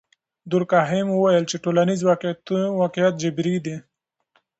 دورکهایم 0.51 1.07
وویل 1.11 1.43
چې 1.51 1.61
ټولنیز 1.63 1.99
واقعیت 2.81 3.13
جبري 3.23 3.55
دی. 3.65 3.75